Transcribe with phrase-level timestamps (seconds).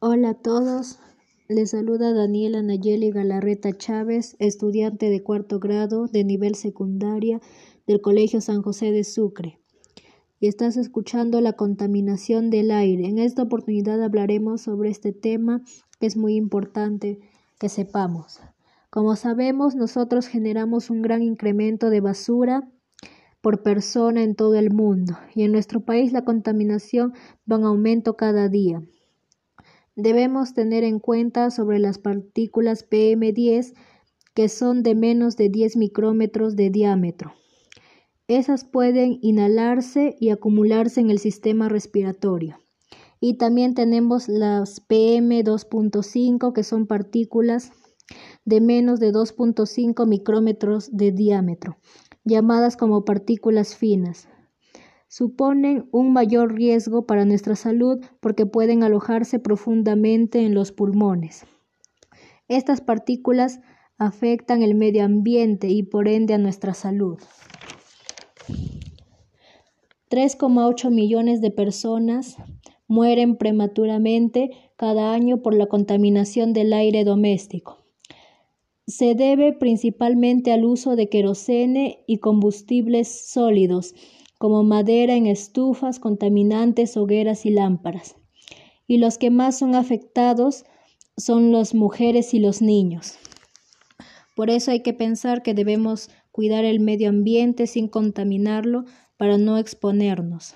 [0.00, 1.00] Hola a todos,
[1.48, 7.40] les saluda Daniela Nayeli Galarreta Chávez, estudiante de cuarto grado de nivel secundaria
[7.84, 9.58] del Colegio San José de Sucre.
[10.38, 13.08] Y estás escuchando la contaminación del aire.
[13.08, 15.62] En esta oportunidad hablaremos sobre este tema
[15.98, 17.18] que es muy importante
[17.58, 18.38] que sepamos.
[18.90, 22.70] Como sabemos, nosotros generamos un gran incremento de basura
[23.40, 27.14] por persona en todo el mundo y en nuestro país la contaminación
[27.50, 28.80] va en aumento cada día.
[29.98, 33.74] Debemos tener en cuenta sobre las partículas PM10
[34.32, 37.32] que son de menos de 10 micrómetros de diámetro.
[38.28, 42.60] Esas pueden inhalarse y acumularse en el sistema respiratorio.
[43.18, 47.72] Y también tenemos las PM2.5 que son partículas
[48.44, 51.76] de menos de 2.5 micrómetros de diámetro,
[52.24, 54.28] llamadas como partículas finas
[55.08, 61.44] suponen un mayor riesgo para nuestra salud porque pueden alojarse profundamente en los pulmones.
[62.46, 63.60] Estas partículas
[63.96, 67.18] afectan el medio ambiente y por ende a nuestra salud.
[70.10, 72.36] 3,8 millones de personas
[72.86, 77.78] mueren prematuramente cada año por la contaminación del aire doméstico.
[78.86, 83.94] Se debe principalmente al uso de querosene y combustibles sólidos
[84.38, 88.16] como madera en estufas, contaminantes, hogueras y lámparas.
[88.86, 90.64] Y los que más son afectados
[91.16, 93.18] son las mujeres y los niños.
[94.34, 98.84] Por eso hay que pensar que debemos cuidar el medio ambiente sin contaminarlo
[99.16, 100.54] para no exponernos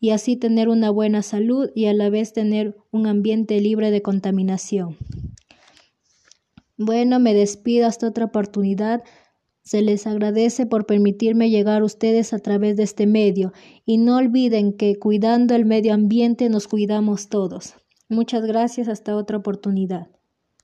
[0.00, 4.02] y así tener una buena salud y a la vez tener un ambiente libre de
[4.02, 4.96] contaminación.
[6.76, 9.02] Bueno, me despido hasta otra oportunidad.
[9.68, 13.52] Se les agradece por permitirme llegar a ustedes a través de este medio
[13.84, 17.74] y no olviden que cuidando el medio ambiente nos cuidamos todos.
[18.08, 20.06] Muchas gracias, hasta otra oportunidad.